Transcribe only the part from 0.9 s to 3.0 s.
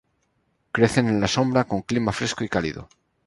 en la sombra con clima fresco y cálido.